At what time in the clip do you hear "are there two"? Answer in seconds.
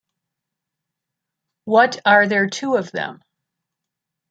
2.07-2.73